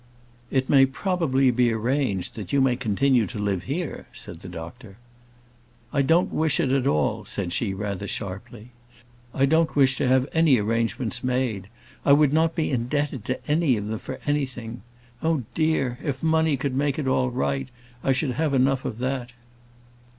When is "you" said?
2.51-2.59